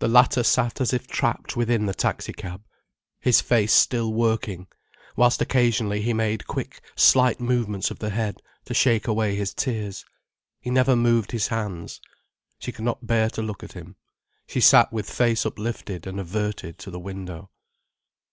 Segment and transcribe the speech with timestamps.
[0.00, 2.62] The latter sat as if trapped within the taxi cab,
[3.20, 4.66] his face still working,
[5.14, 10.04] whilst occasionally he made quick slight movements of the head, to shake away his tears.
[10.60, 12.00] He never moved his hands.
[12.58, 13.94] She could not bear to look at him.
[14.48, 17.50] She sat with face uplifted and averted to the window.